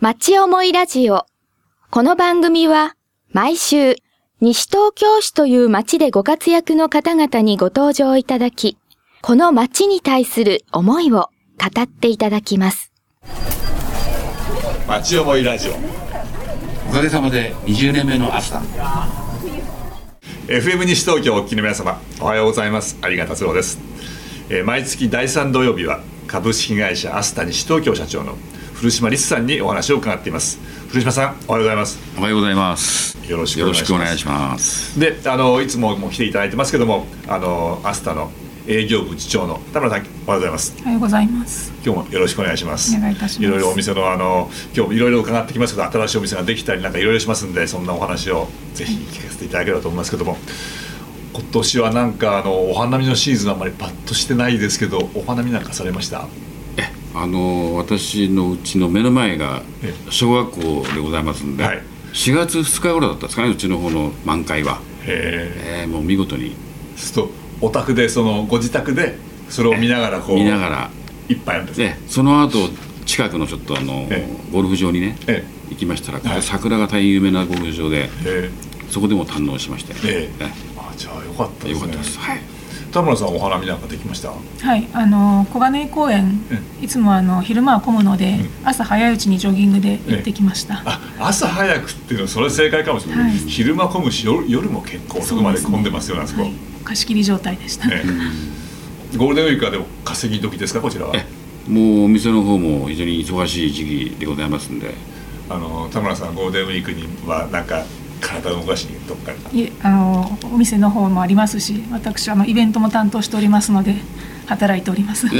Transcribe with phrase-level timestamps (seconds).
[0.00, 1.26] 町思いラジオ。
[1.90, 2.96] この番組は
[3.32, 3.96] 毎週
[4.40, 8.78] 西東京市という町でご活躍の方々にご登場いただき、
[9.20, 11.28] この町に対する思いを
[11.58, 12.94] 語っていただきます。
[14.88, 15.72] 町思いラジオ
[16.88, 18.62] おかげさまで20年目のアスタ
[20.46, 23.78] FM 西東京お聞きの皆様おはようございます有賀達郎です、
[24.48, 28.36] えー毎月第3土曜日は株式会社アスタ西東京社長の
[28.80, 30.58] 古島律さんにお話を伺っています。
[30.88, 31.98] 古島さんおはようございます。
[32.16, 33.14] おはようございます。
[33.30, 33.84] よろしくお願いします。
[33.84, 34.98] しくお願いします。
[34.98, 38.32] であのいつももう来ていただいてますけどもあのアスタの
[38.66, 40.74] 営業部次長の田村さんおはようございます。
[40.80, 41.72] おはようございます。
[41.84, 42.96] 今日もよろしくお願いします。
[42.96, 43.50] お願いいたします。
[43.50, 50.38] ろいろお店のあの今日もいろいろ伺ってきますけど、新しいお店ができたりなんかいろいろしますんで、そんなお話をぜひ聞かせていただければと思いますけども、
[51.34, 56.26] 今年はなんかあのお花見のシーズンあんまりパッとしてないですけど、お花見なんかされました？
[57.14, 60.60] えあの私のうちの目の前がえ小学校
[60.94, 61.82] でございますんで、はい。
[62.12, 65.84] 4月2日頃だったんですかねうちの方の満開は、へえ。
[65.86, 66.56] ーもう見事に。
[66.96, 66.98] え。
[66.98, 69.16] ちょっとお宅でそのご自宅で
[69.48, 70.90] それを見ながらこう見ながら。
[71.28, 71.98] 一杯やるんですね。
[72.02, 72.68] でその後
[73.06, 76.42] 近くのちょっとあの、えゴルフ場にねえ行きましたら、はい。
[76.42, 78.50] 桜が大変有名なゴルフ場でええ。
[78.90, 80.30] そこでも堪能しまして、え。
[80.40, 80.44] ええ。
[80.76, 81.80] あじゃあよかったですね。
[81.80, 82.59] よかったです、はい
[82.92, 84.30] 田村さんお花見なんかできました？
[84.30, 86.40] はい、あの小金井公園、
[86.82, 90.82] いつもあの昼間は混むので、朝早いうちにジョギングで行ってきました。
[90.84, 93.38] あ朝早くっていうのはそれ正解かもしれない、はい。
[93.38, 96.52] 昼間混むし夜夜も結構遅くまで混んでますよねあそこ、はい、
[96.84, 97.88] 貸し切り状態でした。
[97.88, 98.02] ね
[99.16, 100.80] ゴールデンウィークはでも稼ぎ時ですか？
[100.80, 101.16] こちらは。
[101.16, 101.24] え。
[101.70, 104.94] もうお店の方も非常に忙しい時期でございますんで。
[105.48, 107.84] あの田村さんゴールデンウィークにはなんか
[108.20, 109.60] 体を動かしにどっかに。
[109.60, 113.96] いえ、あのお店の方もありますし、私あのイベントも担当しておりますので
[114.46, 115.26] 働いております。
[115.32, 115.38] 今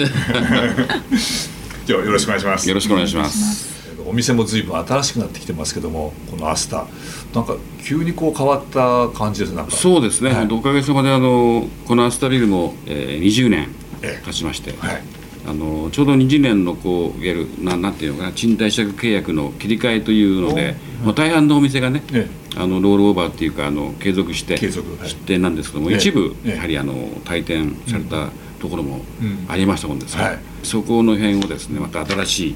[1.87, 2.69] 日はよろしくお願いします。
[2.69, 3.71] よろしくお願いします。
[4.07, 6.87] お店も随分新しくなってきてますけどもこのアスタ。
[7.35, 9.73] なんか急にこう変わった感じですなんか。
[9.73, 10.49] そうですね、はい。
[10.51, 13.69] おかげさまであのこのアスタビルも、えー、20年
[14.03, 14.27] ええ。
[14.27, 15.20] 経ちまして、はい
[15.51, 25.09] あのちょうど20年のこういわゆるななんていうのかな賃貸借契約の切り替えというので、まあ、大半のお店がね、えあのロールオーバーっていうかあの継続して継続はい。
[25.09, 25.97] 出店なんですけども、ええ。
[25.97, 26.55] 一部ええ。
[26.55, 26.95] やはりあの
[27.25, 28.29] 退店された
[28.61, 29.47] ところもうん。
[29.49, 30.39] ありましたもんですから、はい。
[30.63, 32.55] そこの辺をですねまた新しい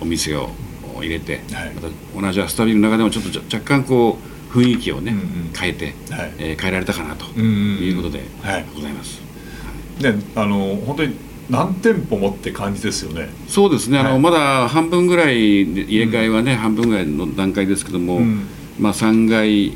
[0.00, 0.50] お店を
[1.00, 1.72] 入れて、はい。
[1.74, 4.18] また同じアスタビルの中でもちょっと若干こ
[4.52, 5.52] う雰囲気をね、うんうん。
[5.52, 6.32] 変えて、はい。
[6.38, 7.84] えー変えられたかなとうんうんうん。
[7.84, 8.64] いうことではい。
[8.74, 9.20] ございます。
[10.00, 11.14] ねあの本当に
[11.50, 13.28] 何店舗もって感じですよね。
[13.48, 14.20] そうですね、あのはい。
[14.20, 18.46] まだ半分ぐらいで入れ替えはね、半分ぐらいの段階ですけども、うん。
[18.78, 19.72] まあ、3階、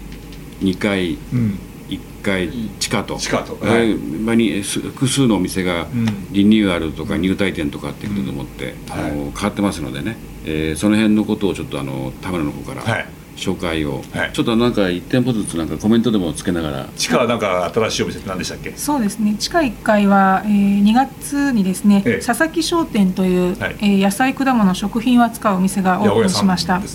[0.63, 1.59] 2階、うん。
[1.89, 3.59] 1階、地下と、地下と。
[3.63, 3.81] えはい。
[3.95, 5.89] ーまあにす複数のお店がん。
[6.33, 8.93] リニューアルとか入退店とかっていうことでもって、うん。
[8.93, 9.13] あのはい。
[9.13, 13.07] 変わってますのでね、えーその辺のことをちょっとあの田村の方からはい
[13.37, 14.31] 紹介を、はい。
[14.33, 18.73] ちょっとなんか1店舗ずつなんかコメントでもつけながら、地下はなんか新しいお店って何でしたっけ？
[18.77, 19.35] そうですね。
[19.39, 22.25] 地下1階は、えー2月にですね、ええ。
[22.25, 23.77] 佐々木商店という、はい。
[23.81, 26.79] えー野菜果物食品を扱うお店がオープンしました。
[26.79, 26.87] ね。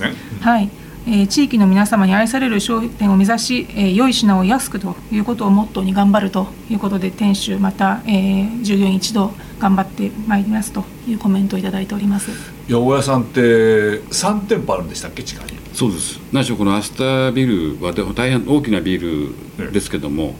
[0.41, 0.69] はい。
[1.07, 12.31] えー地域の皆様に愛される商店を目指し、えー良い品を安くということをモットーに頑張るということで店主また、えー従業員一同頑張ってまいりますというコメントをいただいております。
[12.67, 15.23] 八百屋さんって3店舗あるんでしたっけ？
[15.23, 19.35] 地下にそうです、何しろこのアスタビルはで大変大きなビル
[19.73, 20.33] ですけども、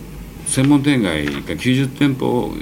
[0.47, 2.53] 専門店街が90店舗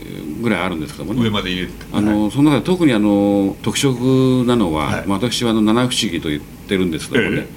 [0.41, 1.21] ぐらいあるんですけどもね。
[1.21, 1.73] 上まで入れて。
[1.91, 2.31] あの、はい。
[2.31, 5.07] その中で特にあの特色なのは、はい。
[5.07, 7.47] まあ、私はあの七不思議と言ってるんですけどもね、え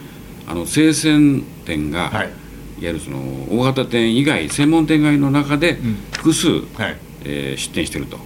[0.49, 2.27] あの生鮮店が、はい。
[2.27, 2.33] い、わ
[2.81, 3.19] ゆるその
[3.51, 5.97] 大型店以外専門店街の中でん。
[6.13, 6.97] 複数、はい。
[7.25, 8.19] えー出店していると、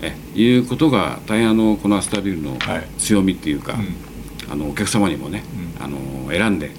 [0.00, 2.88] えいうことが大変あのこのアスタビルのはい。
[2.96, 4.07] 強みっていうか、うん
[4.50, 5.42] あのお客様にもね、
[5.80, 5.98] うあの
[6.30, 6.70] 選んで、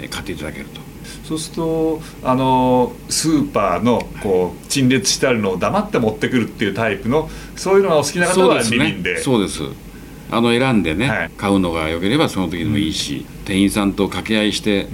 [0.00, 0.80] えー買っていただけると。
[1.24, 8.76] そうするとあのスーパーのこう陳列してあるのを黙って持ってくるっていうタイプのそういうのがお好きな方はそうですね。
[8.78, 9.18] リビンで。
[9.18, 9.62] そうです。
[10.30, 11.30] あの選んでね、はい。
[11.36, 14.88] 買うのが良ければその時でもいいし、店員さんと掛け合いして、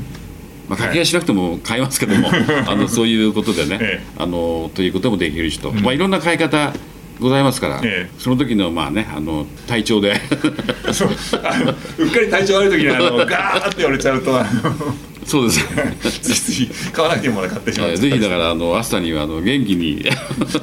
[0.68, 2.28] まあ、掛け合いしなくても買いますけども、
[2.66, 4.06] あのそういうことでね、ええ。
[4.16, 5.80] あのということもできるしと、ん。
[5.80, 6.72] まあ、いろんな買い方
[7.20, 8.10] ございますから、ええ。
[8.18, 10.20] その時のまあねあの体調で。
[10.92, 11.08] そう
[11.42, 15.60] あのうっかり体調悪い時にあの ガーって言われちゃうとあのそうです。
[16.22, 17.88] ついつい買わなくてもの買ってしまう。
[17.88, 20.04] はいぜひだからあの朝にはあの元気に。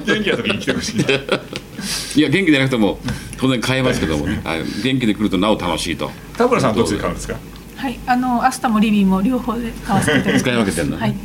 [0.05, 2.19] 元気な時に来てほしい。
[2.19, 2.99] いや元気でなくても
[3.37, 6.11] 当然買えますけどもね、はい元気で来るとなお楽しいと。
[6.37, 7.35] 田村さんはどっちで買うんですか？
[7.75, 10.43] はい、あのアスタもリビンも両方で買わせていただきます。
[10.43, 11.01] 使い分けてんのね。
[11.01, 11.15] はい。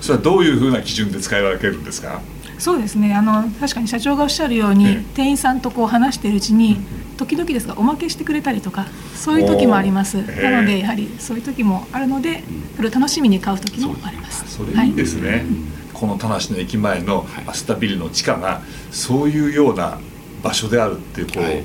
[0.00, 2.20] それはどういうふうな基準で使い分けるんですか？
[2.58, 3.14] そうですね。
[3.14, 5.04] あの確かに社長がおっしゃるように、ええ。
[5.14, 6.80] 店員さんとこう話しているうちに、
[7.16, 10.16] 時々ですがおまけしてくれたりとかそういう時もあります。
[10.16, 12.42] なのでやはりそういう時もあるので
[12.76, 14.44] それを楽しみに買う時もあります。
[14.48, 15.44] それいいですね、
[15.92, 19.98] この田無の駅前のアスタビルの地下がそういうような
[20.42, 21.62] 場所であるっていうこう、はい。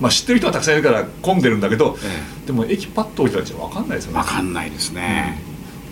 [0.00, 4.22] まあ、知ってる人はたくさんいるから混んでるんだけど、えでも駅パッと置いたらじゃ分かんないですよね。
[4.22, 5.42] 分かんないですね、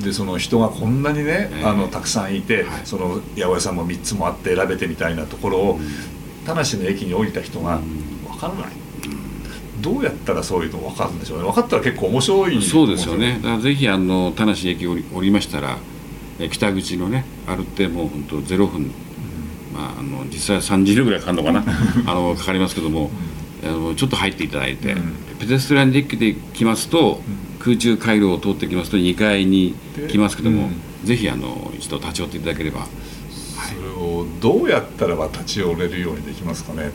[0.03, 1.65] でその人がこんなにね、ええ。
[1.65, 2.81] あのたくさんいて、はい。
[2.85, 5.81] その八百屋さんも3つもあって選べてみたいなところを、
[6.47, 8.09] 田無の駅に降りた人がうん。
[8.31, 8.73] 分からない、
[9.81, 11.45] どうやったらそういうの分かるんでしょうね。
[11.45, 13.41] 分かったら結構面白いそうですよね。
[13.43, 15.79] だからぜひあの田無駅降り降りましたら
[16.39, 18.93] え北口のね歩ってもう本当ゼロ分、
[19.75, 21.65] まあ、あの実際は30秒ぐらいかかるのかな。
[22.06, 23.11] あのかかりますけども、
[23.65, 25.15] あのちょっと入っていただいて、うん。
[25.41, 27.21] ペデストランデッキで来ますと、
[27.59, 29.75] 空中回廊を通ってきますと2階に
[30.11, 30.71] 来ますけども、
[31.05, 32.87] ぜひあの一度立ち寄っていただければ。
[33.69, 36.91] それをどうやったらば立ち寄れるようにできますかね。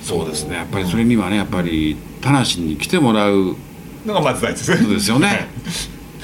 [0.00, 0.54] そうですね。
[0.54, 3.56] やっぱりそれにはねやっぱり田無に来てもらう。
[4.04, 4.76] のがまず大事ですね。
[4.78, 5.48] そうですよね。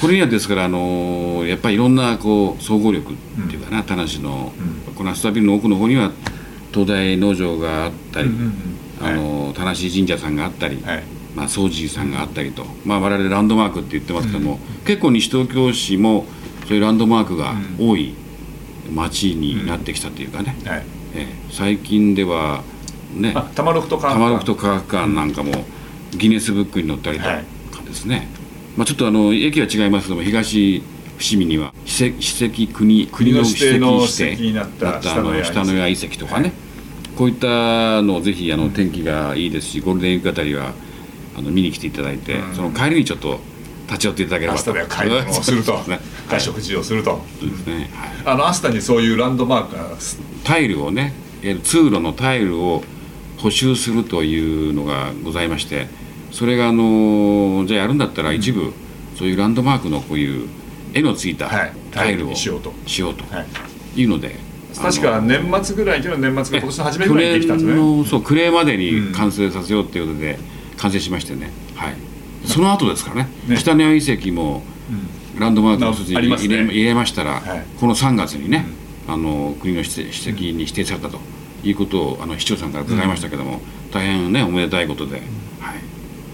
[0.00, 3.17] これにはですから、あのやっぱりいろんなこう総合力っ
[3.49, 4.52] ていうかな、田無の、
[4.96, 6.11] このアスタビルの奥の方には
[6.73, 9.06] 東大農場があったり、うんうんうん。
[9.06, 11.02] あの田無神社さんがあったり、はい
[11.34, 16.26] まあ、総持さんがあったりと、まあ、我々ランドマークって言ってますけども、結構西東京市も
[16.67, 18.14] そういうランドマークが多い
[18.90, 20.84] 町になってきたというかね、はい。
[21.14, 21.52] ええ。
[21.52, 22.62] 最近では
[23.14, 23.32] ね。
[23.34, 25.64] あ玉六とか玉六と科学館なんかも
[26.17, 27.40] ギネスブックに載ったりとか
[27.84, 28.29] ですね、
[28.76, 30.82] まあ、ちょっとあの駅は違いますけども東
[31.19, 36.52] 伏見には史跡史跡国国の史跡史跡になったあの下の下の谷遺跡とかね、
[37.17, 40.73] こういったのをぜひあの天気がいいですしゴールデンウィークあたりは
[41.37, 43.40] あの見に来ていただいて、その帰りにちょっと
[43.87, 45.79] 立ち寄っていただければアスタでは買い物をすると。
[45.84, 47.20] ね外食事をすると。
[47.40, 47.90] そうですね。
[47.94, 48.11] はい。
[48.25, 49.96] あのアスタにそういうランドマークが
[50.44, 51.12] タイルをね
[51.43, 52.82] えー通路のタイルを
[53.38, 55.88] 補修するというのがございまして
[56.31, 58.73] それがあのじゃあやるんだったら一部、
[59.17, 60.49] そういうランドマークのこういう
[60.94, 61.73] 絵のついたはい。
[61.90, 62.73] タイルをしようと。
[62.87, 63.25] しようと。
[63.34, 63.43] は
[63.96, 64.00] い。
[64.00, 64.37] いうので、
[64.75, 67.79] 確か年末ぐらい去年の年末が今年の初めぐらいにできたんです去ね。
[67.79, 69.12] 年のそう暮れまでにうん。
[69.12, 70.38] 完成させようっていうことで
[70.82, 71.94] 完成しましてね、はい。
[72.44, 73.29] その後ですからね。
[73.46, 73.56] ね。
[73.56, 74.62] 北根谷遺跡も
[75.38, 77.64] ランドマークの一つに入れ,、入れましたら、はい。
[77.79, 78.67] この3月にね、
[79.06, 81.20] あの国の史跡に指定されたと
[81.62, 83.61] いうことをあの市長さんから伺いましたけども、
[83.93, 85.23] 大変ねおめでたいことで、はい、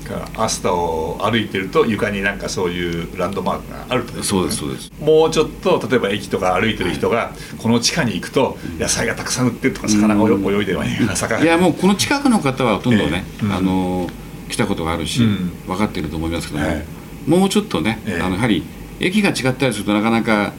[0.09, 4.91] からアスタを歩いてると床になんかそういうランドマークがあるとそうですそうです。
[5.01, 14.09] もうちょっと例えば駅とか歩いてる人がこの地下に行くと野菜がたくさん売ってるとか魚が泳いでるような魚いやもうこの近くの方はほとんどね、あの
[14.49, 15.51] 来たことがあるし、うん。
[15.67, 16.85] 分かってると思いますけども、はい。
[17.27, 18.23] もうちょっとね、ええ。
[18.23, 18.65] あのやはり
[19.01, 20.53] 駅が違ったりするとなかなか、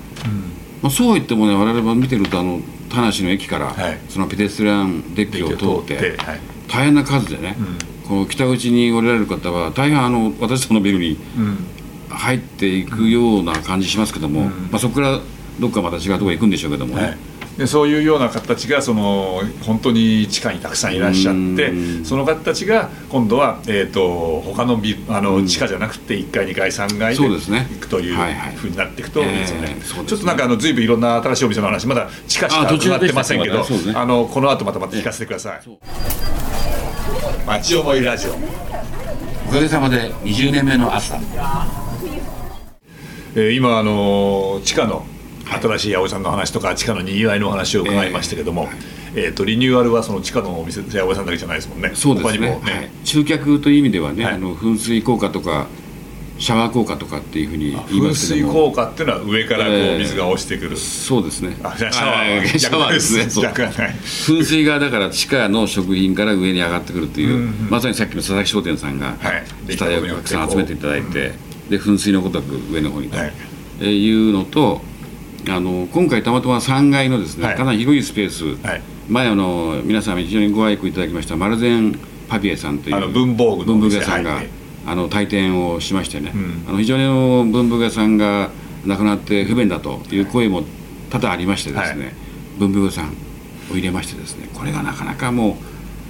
[0.82, 3.98] まあ、そうは言ってもね我々も見てるとあの田無の駅から、はい。
[4.10, 6.40] そのペデストランデッキを通ってはい。
[6.68, 7.58] 大変な数でね、
[8.06, 11.58] うこの北口に降りられる方は大変あの私どものビルにうん。
[12.10, 14.48] 入っていくような感じしますけども、うん。
[14.72, 15.20] まあ、そこから
[15.60, 17.18] どっかまた違うところへ行くんでしょうけどもね、はい、
[17.60, 22.06] でそういうような方たちがその本当に地下にたくさんいらっしゃってうん。
[22.06, 25.46] その方たちが今度は、えー、と他のビあのうん。
[25.46, 28.16] 地下じゃなくて1階2階3階で行くという
[28.56, 29.76] ふうになっていくといいですよね,、
[30.08, 35.62] ちょっとなんかあの随分いろんな新しいお店の話まだ地下しかあ途中伺ってませんけどでしたねあのこの後またまた聞かせてください。
[35.62, 35.78] そう
[37.46, 38.32] 「町思いラジオ」
[39.50, 41.20] おかげさまで20年目の朝。
[43.36, 45.06] えー今あの地下の
[45.50, 48.70] 新しい八百屋さんの話とか地下のにぎわいのお話を伺いましたけども、
[49.16, 49.34] えー。
[49.34, 51.92] とリニューアルはその地下のお店八百屋さんだけじゃないですもんね。
[51.94, 52.40] そうですね。
[52.40, 54.34] ね、はい、集客という意味ではね、はい。
[54.36, 55.68] あの噴水効果とか
[56.38, 58.54] シャワー効果とかっていうふうに言いま噴水すけども。
[58.54, 59.96] 効果っていうのは上からこえー。
[59.98, 61.58] う水が落ちてくる、そうですね。
[61.64, 63.24] あシャワーシャワーですね。
[63.24, 69.38] 噴水がだから地下の食品から上に上がってくるという、うんうんまさにさっきの佐々木商店さんがは
[69.68, 69.76] い。
[69.76, 71.34] 下へたくさん集めていただいて、
[71.70, 73.34] で噴水のごとく上の方にと、はい。
[73.82, 74.82] えーいうのと
[75.48, 77.56] あの今回たまたま3階のですね、はい。
[77.56, 78.82] かなり広いスペース、はい。
[79.08, 83.10] 前あの皆さん非常にご愛顧いただきましたマルゼンパピエさんという。
[83.10, 83.90] 文房具文店。
[83.90, 84.50] 房具屋さんが、はい。
[84.86, 86.66] あの退店をしましてね、うん。
[86.68, 87.04] あの非常に
[87.52, 88.50] 文房具屋さんが
[88.86, 90.64] なくなって不便だという声も
[91.10, 92.14] 多々ありましてですね、はい。
[92.58, 93.14] 文房具屋さん
[93.72, 95.58] を入れましてですねこれがなかなかも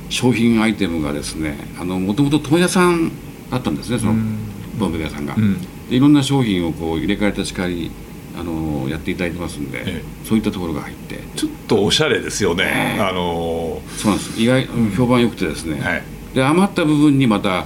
[0.10, 3.12] う商品アイテムがですねもともと問屋さん
[3.52, 5.60] だったんですねその文房具屋さんが、うん。
[5.90, 7.92] でいろんな商品をこう入れ替え立ち替えり
[8.38, 11.20] あのやっていただいてますんで、えそういったところが入って。
[11.36, 12.64] ちょっとおしゃれですよね、
[12.98, 13.02] ええ。
[13.02, 14.42] あのそうなんです。
[14.42, 16.04] 意外評判良くてですね、はい。
[16.34, 17.66] で余った部分にまた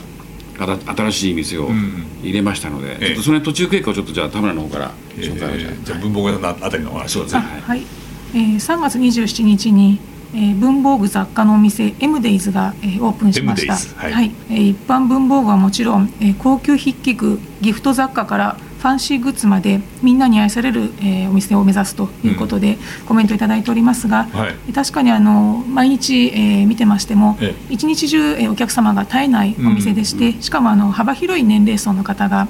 [0.60, 3.05] あた新しい店をうん入れましたので、ええ。
[3.08, 7.43] ちょっとその途中経過をちょっとじゃあ田村の方からえ紹介をじゃあ、ーじゃあ文房具のあたりのお話をぜひ。
[7.43, 7.62] はい。
[7.62, 7.86] はい、
[8.34, 10.00] えー3月27日に、
[10.34, 13.74] えー文房具雑貨のお店 M デイズが、えーオープンしました。
[13.74, 14.32] M-Days はい。
[14.50, 24.73] えー一般文房具はもちろん、えー高級筆記具ギフト雑貨からファンシーグッズまでみんなに愛される、えーお店を目指すということで、コメントいただいておりますが、はい。
[24.73, 32.49] 確かにあの毎日、えー見てましてもえ一日中、えーお客様が絶えないお店でして、しかもあの幅広い年齢層の方が、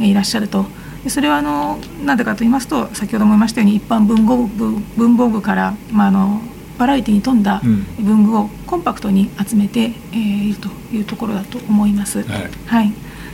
[0.00, 0.64] えーいらっしゃると。
[1.04, 6.40] でそれはあのなんでかと言いますと先ほども言いましたように一般文房具文房具から、まあ、あの
[6.78, 7.84] バラエティに富んだうん。
[8.02, 12.22] 文具をコンパクトに集めて、えーいるというところだと思います。
[12.22, 12.50] はい。
[12.66, 12.92] はい、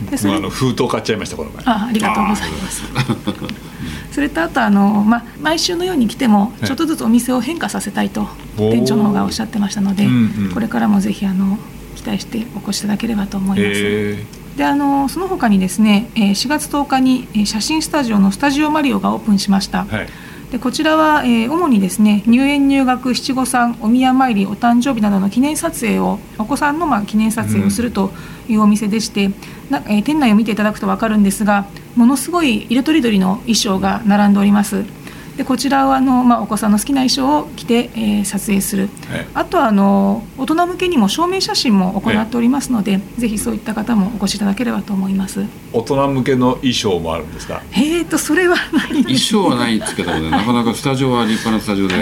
[0.08, 1.62] でそれ僕はあの封筒買っちゃいましたこの前。
[1.66, 2.82] あありがとうございます。
[4.12, 8.26] それとあとあの、まあ、毎週のように来てもいちょっとずつお店を変化させたいと
[8.56, 10.10] 店長の方がおっしゃってましたので、うん
[10.46, 10.52] うん。
[10.52, 11.58] これからもぜひあの
[11.96, 13.70] 期待してお越しいただければと思います。
[13.74, 14.24] え
[14.56, 19.84] であのその他にですね、えー4月10日にえー写真スタジオのスタジオマリオがオープンしました。
[19.84, 20.08] ーはい。
[20.50, 28.10] でこちらは、えー主にですね入園入学七五三お宮参りお誕生日などの記念撮影をお子さんのまあ記念撮影をすると
[28.48, 29.30] いうお店でして、
[29.70, 34.84] なえー店内を見ていただくと分かるんですがものすごい色とりどりの衣装が並んでおります。
[35.40, 38.90] でこちらはあの、まあ、お子さんの好きな衣装を着て、えー撮影する。
[39.08, 45.46] はいあとはあの大人向けにも証明写真も行っておりますので、ぜひそういった方もお越しいただければと思います。
[45.72, 47.62] 大人向けの衣装もあるんですか？
[47.72, 52.00] えーとそれはない衣装はないですけどもね なかなかスタジオは立派なスタジオで、は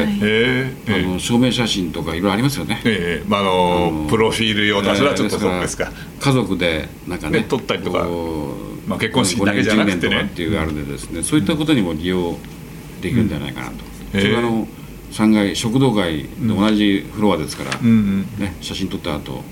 [0.99, 1.05] い。
[1.05, 2.81] あの証明写真とかいろいろありますよね。
[2.85, 8.05] ええまああのプロフィール用のそれはちょっとそうですか、家族でなんかねね撮ったりとか
[8.89, 10.17] まあ結婚式だけじゃなくてね。
[10.17, 12.37] 5年10年とかっていうあれでですね、そういったことにも利用
[13.01, 13.75] できるんじゃないかなと、
[14.15, 14.21] うん。
[14.21, 14.67] それあの
[15.13, 18.21] 3階食堂街で同じフロアですから、うんうん。
[18.39, 19.43] ね、写真撮った後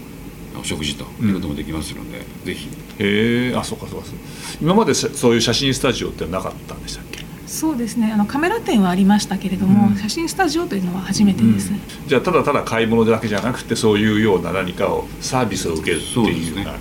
[0.60, 2.68] お食事ということもできますので、ぜひ。
[2.98, 4.16] へえあそうかそうかそう
[4.60, 7.24] 今までさそういう写真スタジオってなかったんでしたっけ？
[7.46, 8.10] そうですね。
[8.12, 9.96] あのカメラ店はありましたけれども、うん。
[9.96, 11.70] 写真スタジオというのは初めてです、
[12.06, 16.72] じゃあただただ買い物だけじゃなくてそういうような何かをサービスを受けるっていうような。
[16.72, 16.80] はい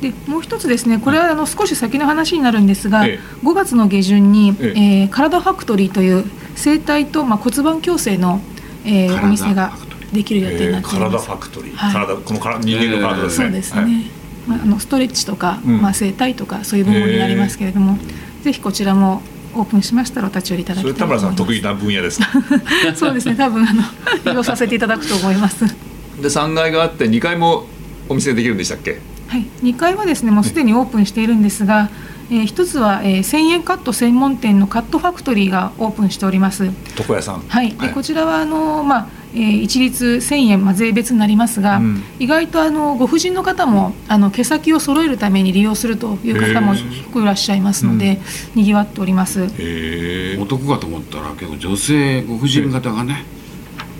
[0.00, 3.46] でもう一つですねこれはあの少し先の話になるんですが、ええ。
[3.46, 4.72] 5月の下旬に、え
[5.02, 5.04] え。
[5.04, 6.24] ー体ファクトリーという
[6.56, 8.40] 生体と、まあ、骨盤矯正の、
[8.84, 9.72] えー体お店が
[10.12, 11.92] できる予定にえーなっております、体ファクトリー、はい。
[11.92, 13.92] 体このから人間の体ですね、そうですね、はい。
[14.46, 15.80] まあ、あのストレッチとか、うん。
[15.80, 17.98] まあ、整体とかそういう部門になりますけれども、
[18.42, 19.22] ぜひこちらも
[19.54, 21.22] オープンしましたらお立ち寄りいただきたいと思います。
[21.24, 22.20] 田村さん得意な分野です。
[22.20, 22.26] か
[22.94, 23.36] そうですね。
[23.36, 23.82] 多分あの
[24.26, 25.64] 利用させていただくと思います。
[25.64, 27.66] で3階があって2階も
[28.08, 29.00] お店できるんでしたっけ？
[29.34, 31.90] はい、2階はですねもうすでにオープンしているんですが、
[32.30, 36.70] えー一つは、えー1000円カット専門店のカットファクトリーがオープンしております。
[36.96, 37.40] 床屋さん。
[37.40, 42.04] はい、でこちらはあの、まあえー一律1000円、まあ、税別になりますが、うん。
[42.20, 48.20] 意外とあのご婦人の方もあの毛先を揃えるために利用するという方も結構いらっしゃいますので、
[48.54, 49.48] にぎわっております。
[50.40, 53.24] 男かと思ったら結構女性ご婦人方がね、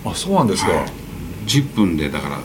[0.04, 0.86] あそうなんですか、はい。
[1.48, 2.38] 10分でだから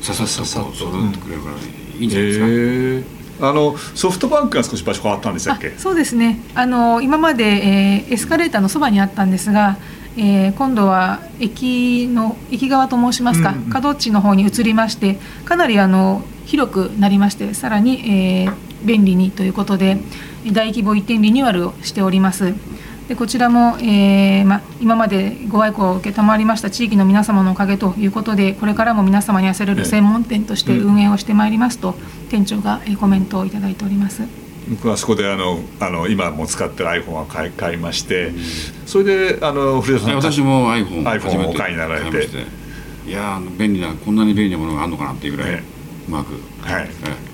[0.00, 6.38] ささっとこう揃ってくれるからいいんじゃないですか、へえあのソフトバンクが少し場所変わったんでしたっあけそうですね。
[6.54, 9.78] あの今まで、えーエスカレーターのそばにあったんですが、
[10.16, 19.98] えー今度は駅の駅側と申しますか、うんうん角地の方に移りましてかなりあの広くなりましてさらに、えー便利にということで
[20.52, 22.52] 大規模移転リニューアルをしております。
[23.08, 31.94] でこちらも、えーま、今までご愛顧を承りました地域の皆様のおかげということでこれからも皆様に愛される専門店として運営をしてまいりますと、
[32.30, 34.22] 店長が、えーコメントをいただいております。
[34.68, 38.32] 僕はそこであのあの今も使ってる iPhone を買い買いまして、
[38.86, 42.10] それであの古田さん私も iPhone 初 iPhone を買いになられて。
[42.10, 42.46] 買
[43.04, 45.64] いやーあの便利なこんなに便利なものがあるのかなっていうぐらい、ね
[46.06, 46.84] うまく、はい。
[46.84, 46.90] え
[47.28, 47.32] え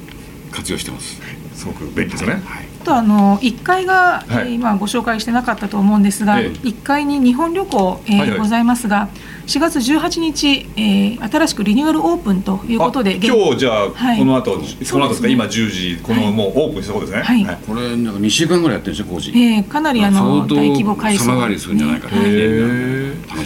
[0.51, 1.21] 活用してます、
[1.59, 2.69] すごく便利ですよね、はい。
[2.83, 6.49] あとあの1階が、今ご紹介してなかったと思うんですが、ええ。
[6.51, 8.39] 1階に日本旅行、えーはいはい。
[8.39, 9.09] ございますが
[9.47, 14.19] 4月18日、えー新しくリニューアルオープンということであ今日じゃあ、はい。
[14.19, 14.59] この後、こ
[14.99, 15.29] の後ですか？
[15.29, 16.33] 今10時この、はい。
[16.33, 17.23] もうオープンしたところですね。
[17.25, 17.59] はい。
[17.67, 22.09] これなんか2週間ぐらいやってるんですよ工事、えーかなりあの相当大規模改装様変わりするんじゃないか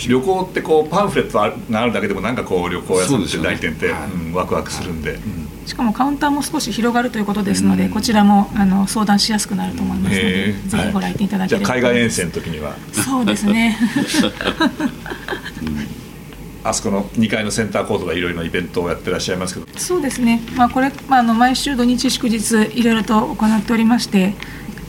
[0.07, 3.49] 旅行ってこうパンフレットがあるだけでもなんかこう旅行屋さんってそうですよね。
[3.49, 4.11] 大店って、はい。
[4.11, 7.91] うんワクワクするんで、うんしかもカウンターも少し広がるということですので、うん。
[7.91, 12.75] こちらもあの相談しやすくなると思いますので、ぜひご来店いただけじゃあれば海外遠征の時には。
[12.93, 13.79] そうですね。
[16.65, 19.67] あそこの2階のセンターコートがいろいろなイベントをやってらっしゃいますけど。
[19.77, 24.37] そうですね、まあ、これ、まあ、あの毎週土日祝日いろいろと行っておりまして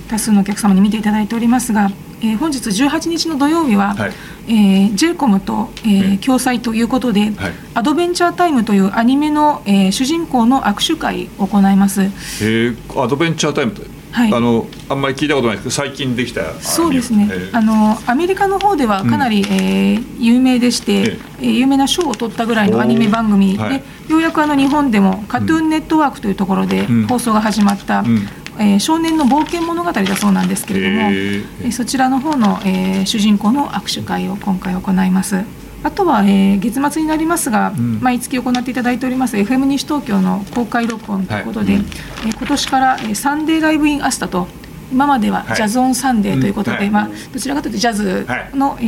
[0.07, 4.11] 多数のお客様に見ていただいておりますが、えー本日18日の土曜日は、はい
[4.47, 7.53] えー、j コムと、えーえ共催ということで、はい。
[7.73, 12.01] アドベンチャータイムというアニメの、えー主人公の握手会を行います。
[12.01, 13.73] へーアドベンチャータイム
[14.11, 14.33] はい。
[14.33, 17.57] あのあんまり聞いたことないですけど最近できたそうですね、えー。
[17.57, 21.45] あのアメリカの方ではかなり、えー有名でして、ええ。
[21.45, 23.83] ー有名な賞を取ったぐらいのアニメ番組で、はい。
[24.09, 27.07] ようやくあの日本でもカトゥーンネットワークというところでうん。
[27.07, 28.27] 放送が始まった、うん
[28.59, 35.43] えー少年の冒険物語だそうなんですけれども、えーそちらの方の、えー主人公の握手会を今回行います。
[35.83, 37.99] あとは、えー月末になりますが、うん。
[38.01, 41.83] 毎月行っていただいております FM 西東京の公開録音ということで、はい。
[42.25, 44.47] えー今年から、えーサンデーライブインアスタと
[44.93, 45.55] 今までははい。
[45.57, 46.89] ジャズオンサンデーということで、うんはい。
[46.91, 48.83] まあ、どちらかというとジャズの、え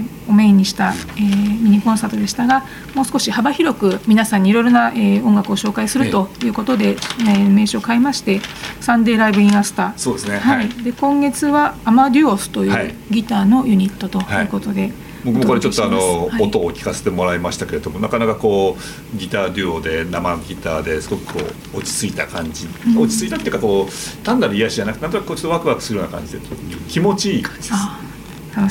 [0.00, 2.64] ーをメインにした、えーミニコンサートでしたが
[2.94, 6.48] もう少し幅広く皆さんにいろいろな、えー音楽を紹介するとい。
[6.48, 8.40] うことで、えー名称を変えまして
[8.80, 10.38] サンデーライブインアスタそうですね。
[10.38, 10.66] ははい。
[10.68, 12.86] い、で今月はアマデュオスといはい。
[12.88, 14.92] うギターのユニットということで、
[15.24, 18.76] 僕もこれちょっとあの、音を聞かせてもらいましたけれどもなかなかこ
[19.14, 21.40] うギターデュオで生ギターですごくこ
[21.74, 22.98] う落ち着いた感じ、うん。
[22.98, 26.40] 落ち着いたっていうかこう単なる癒しじゃなくてなんとなくこうちょっとワクワクするような感じで
[26.88, 27.76] 気持ちいい感じで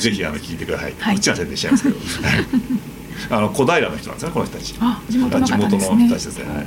[0.00, 1.14] ぜひあの聞いてください、はい。
[1.14, 1.96] こっちは宣伝しちゃいますけど。
[3.30, 4.74] あの小平の人なんですねこの人たち。
[4.80, 5.46] あ地元のね。
[5.46, 6.66] 地元の人たちですね、はい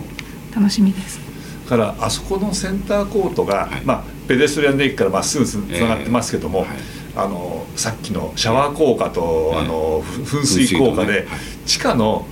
[0.55, 1.19] 楽しみです。
[1.67, 3.81] からあそこのセンターコートが、はい。
[3.83, 6.65] まあ、ペデストリアンデッキからまっすぐつつながってますけども、えー
[7.21, 7.27] はい。
[7.27, 11.27] あのさっきのシャワー効果と、えーあのふ噴水効果で、
[11.65, 12.25] 地下の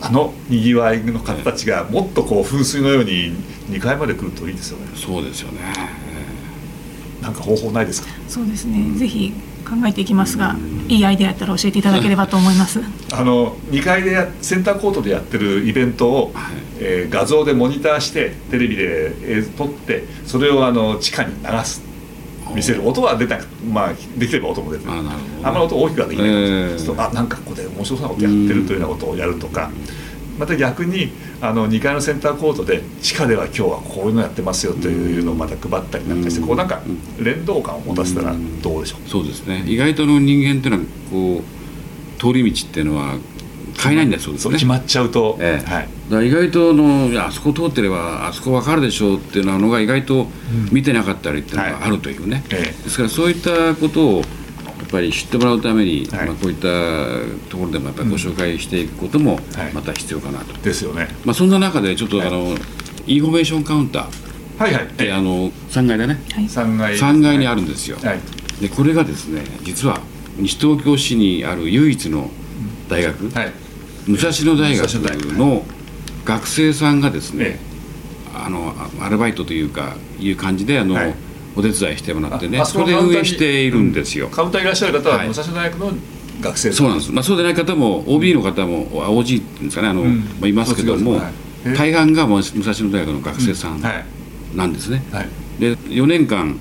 [0.00, 3.32] あのにぎわいの方たちがもっとこう噴水のように
[3.70, 4.86] 2階まで来るといいですよね。
[4.94, 5.60] そうですよね。
[7.22, 8.08] なんか方法ないですか？
[8.28, 9.32] そうですね、ぜひ
[9.68, 10.54] 考えていきますが、
[10.88, 12.80] いいアイデアやったら教えていただければと思います。
[13.12, 16.54] あの2階でやセンターコートでやってるイベントを、はい。
[16.78, 21.80] えー画像でモニターしてテレビで映像撮ってそれをあの地下に流す
[22.54, 23.38] 見せる音は出た
[23.70, 24.90] まあできれば音も出てる。
[24.90, 25.10] あね。
[25.42, 27.08] あんまり音大きくはできないえー。
[27.08, 29.70] あなんかここで面白そうなことやってるというようなことをやるとか
[30.38, 36.46] また逆にあの2階のセンターコートで地下では今日はこういうのやってますよというのをまた配ったりなんかしてうん。
[36.46, 36.80] こうなんか
[37.18, 39.08] 連動感を持たせたらどうでしょう。
[39.08, 39.64] そうですね。
[39.66, 43.16] 意外との人間っていうのはこう通り道っていうのは
[43.78, 44.54] 変えないんだそうですね。
[44.54, 45.70] 決まっちゃうと、ええ。
[45.70, 50.28] はい、だ意外とのいやあそこ通ってればあそこ分かるでしょうっていうのが意外と
[50.70, 52.82] 見てなかったりっていうのがあるというね、ええ。
[52.84, 54.22] ですからそういったことをや
[54.84, 56.26] っぱり知ってもらうために、はい。
[56.26, 59.72] まあ、こういったところでもやっぱりご紹介していくこともはい。
[59.72, 61.08] また必要かなと、ですよね。
[61.24, 62.56] まあ、そんな中でちょっとあの、
[63.06, 64.04] インフォメーションカウンター。
[64.04, 64.08] っ
[64.58, 64.86] はいはい。
[64.88, 66.18] てあの3階でね。
[66.32, 66.94] はい、3階。
[66.96, 68.20] 3階にあるんですよ、はい。
[68.60, 70.00] でこれがですね実は
[70.38, 72.30] 西東京市にある唯一の
[72.88, 73.52] 大学、はい。
[74.06, 75.38] 武蔵野大学武蔵野大学。
[75.38, 75.64] の
[76.26, 77.58] 学生さんがですね、え
[78.34, 81.14] あのあアルバイトというかいう感じであの、はい。
[81.58, 85.28] お手伝いしてもらってねそれで運営しているんですよ、カウンターいらっしゃる方ははい。
[85.28, 85.92] 武蔵野大学の
[86.42, 90.18] 学生そうなんです、まあ、そうでない方も OB の方もあ OG っていうんですかねあの、うん。
[90.18, 91.32] まあ、いますけども、はい。
[91.64, 94.04] え大半が武蔵野大学の学生さんはい。
[94.54, 95.28] なんですね、はい。
[95.58, 96.60] で4年間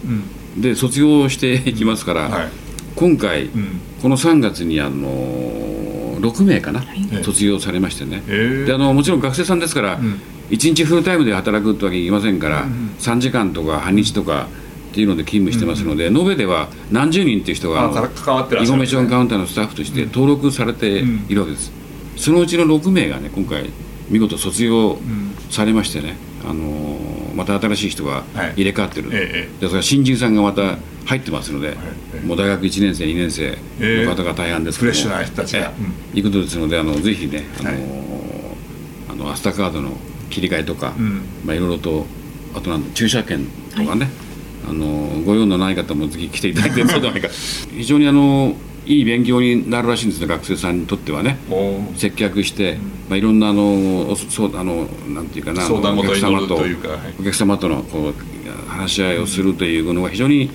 [0.56, 0.62] うん。
[0.62, 2.48] で卒業していきますから、はい。
[2.96, 3.82] 今回、うん。
[4.02, 5.08] この3月にあの
[6.30, 7.08] 6名かな、はい。
[7.12, 7.24] ええ。
[7.24, 8.66] 卒業されましてね、え。
[8.68, 10.20] であのもちろん学生さんですから、うん。
[10.50, 12.96] 1日フルタイムで働くってわけにいきませんから、うんうん。
[13.00, 14.48] 3時間とか半日とか
[14.92, 21.72] っていうので勤務してますので、延べでは何十人っていう人がインフォメーションカウンターのスタッフとして登録されているわけです、
[22.16, 23.70] そのうちの6名がね今回
[24.10, 25.00] 見事卒業ん。
[25.50, 28.54] されましてね、あのーまた新しい人がはい。
[28.56, 29.60] 入れ替わってる、ええ。
[29.60, 31.78] でそれから新人さんがまた入ってますので、え
[32.16, 33.58] えもう大学1年生2年生
[34.06, 35.60] の方が大半ですけどもフレッシュな人たちが。
[35.62, 35.72] え
[36.16, 37.84] えいうことですのであのぜひね、あのーはい。
[39.10, 39.92] あのアスタカードの
[40.30, 41.22] 切り替えとか、うん。
[41.46, 42.06] まあ、いろいろと
[42.56, 44.10] あとなんだ駐車券とかね、
[44.68, 51.38] あのご用のない方もぜひ来ていただいてそうではないか非常にあのいい勉強になるらしいんですね学生さんにとってはね。
[51.96, 52.78] 接客して、
[53.10, 58.14] まあ、いろんなあのおそうあのなんていうかなお客様とお客様とのこう
[58.70, 60.50] 話し合いをするというのが非常に、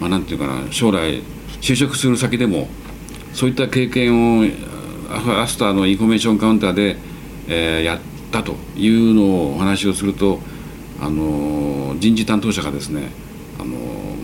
[0.00, 1.22] まあ、なんていうかな将来
[1.60, 2.68] 就職する先でも
[3.32, 4.44] そういった経験を
[5.10, 6.96] あアスタのインフォメーションカウンターで、
[7.48, 8.00] えーやっ
[8.30, 10.40] たというのをお話をすると、
[11.00, 13.10] あの人事担当者がですね、
[13.60, 13.76] あの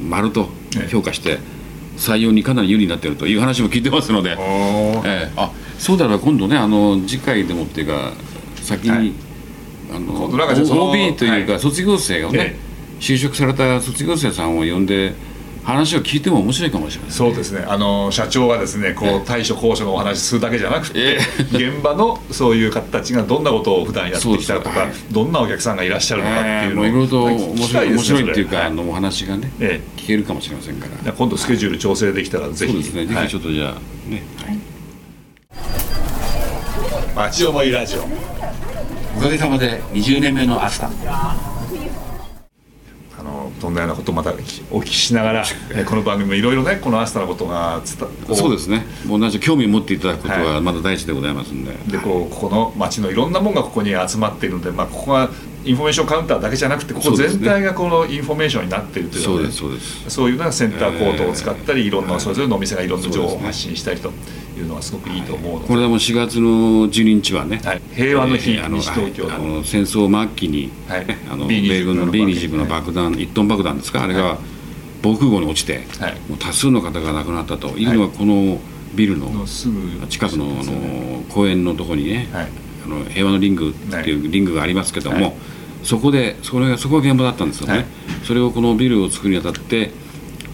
[0.08, 0.48] 丸と
[0.90, 1.38] 評価して
[1.98, 4.36] 採用にかなり有利になっているという話も聞いてますので。
[5.04, 5.32] ええ。
[5.36, 8.12] あそうだら今度ねあの次回でもっていうか
[8.62, 9.12] 先に、はい。
[9.94, 11.60] あの OB というか、はい。
[11.60, 12.68] 卒業生をね、え。
[13.00, 15.14] 就職された卒業生さんを呼んで
[15.68, 17.10] 話を聞いても面白いかもしれない。
[17.12, 17.62] そうですね。
[17.68, 21.18] あの社長がですねこえう対処高所のお話するだけじゃなくて、え
[21.52, 31.12] 現場のそういう方たちがどんなことを普段やってきたとか、どんなお客さんがいらっしゃるのかってええいうのをもういろいろと面白い面白いっていうか、それあのお話がねえ聞けるかもしれませんから。
[31.12, 32.72] 今度スケジュール調整できたらぜひ。
[32.72, 33.06] そうですね。
[33.06, 33.26] ぜはい。
[33.26, 33.74] ひちょっとじゃあ
[34.10, 34.22] ね、
[37.14, 37.70] 町思い。
[37.70, 38.04] ラジオ。
[39.18, 41.57] おかげさまで20年目のアスタ
[43.60, 44.34] そんなようなことをまたお
[44.80, 48.84] 聞きしながら、えこの番組もいろいろねこのアスタのことがそうですね。
[49.06, 55.30] 同じ興味を持っていただくことははまだ第一でございますんで、でこうここの町のいろんなものがここに集まっているので、まあ、ここが
[55.68, 64.10] インフォメーションカウンターだけじゃなくてここ全体がこのインフォメーションになっているというのでそういうのがセンターコートを使ったり、いろんなそれぞれのお店がいろんな情報を発信したりと
[64.56, 74.38] いうのはすごくいいと思うので、これはもう4月の12日はね、はい、平和の日、えーあの西東京の、戦争末期に、はいあの B-29 米軍のの B29 の爆弾、1トン爆弾ですか、あれはが
[75.02, 76.14] 防空壕に落ちて、はい。
[76.28, 77.68] もう多数の方が亡くなったと。
[77.76, 77.84] い。
[77.84, 78.58] うのは、この
[78.94, 79.46] ビルの
[80.08, 82.48] 近くのあの公園のところにね、はい。
[82.84, 85.34] あの平和のリングっていうリングがありますけども、はい
[85.82, 87.86] そこでそれがそこが現場だったんですよね、はい。
[88.24, 89.90] それをこのビルを作るにあたって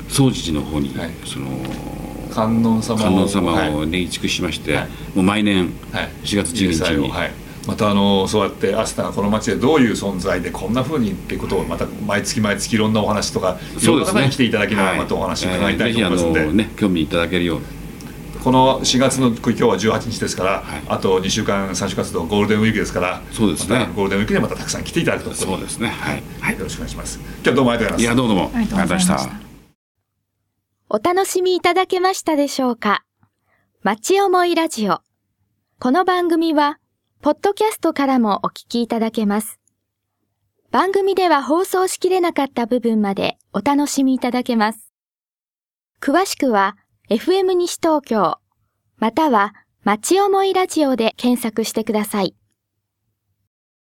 [0.09, 1.11] 総持寺の方に、はい。
[1.25, 1.49] その
[2.33, 3.75] 観音様を観音様はい。
[3.75, 4.89] をね移築しまして、はい。
[5.15, 6.09] もう毎年はい。
[6.25, 7.31] 4月12日に、はい、
[7.67, 17.84] またあのそうやってアスタがこの街でどういう存在でこんなふうにっていうことをまた毎月毎月いろんなお話とかいろんな方に来ていただきながらまたお話を伺いたいと思いますので、えーぜひあのね興味いただけるように
[18.45, 20.83] この4月の今日は18日ですから、はい。
[20.87, 23.89] あと2週間3週活動ゴールデンウィークですからそうですね。
[23.97, 25.33] ゴールデンウィークにまたたくさん来ていただくと。
[25.35, 25.89] そうですね。
[25.89, 26.59] はい、はい。
[26.59, 27.19] よろしくお願いします。
[27.19, 28.17] 今日はどうもありがとうございます。
[28.17, 28.51] いやどうも。
[28.55, 29.29] ありがとうございましありがとうございました。
[29.29, 29.45] た。
[30.91, 33.05] お楽しみいただけましたでしょうか？
[33.83, 35.01] 町思いラジオ。
[35.81, 36.79] この番組は、
[37.23, 39.59] ポッドキャストからもお聞きいただけます。
[40.71, 44.93] 番組では放送しきれなかった部分までお楽しみいただけます。
[46.03, 46.77] 詳しくは、
[47.11, 48.39] FM 西東京、
[48.97, 52.35] または、町思いラジオで検索してください。